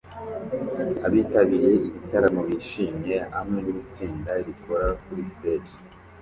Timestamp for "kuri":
5.03-5.21